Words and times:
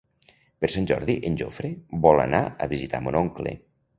Per 0.63 0.69
Sant 0.75 0.87
Jordi 0.91 1.15
en 1.29 1.35
Jofre 1.41 1.71
vol 2.07 2.23
anar 2.23 2.41
a 2.67 2.71
visitar 2.75 3.05
mon 3.09 3.21
oncle. 3.23 3.57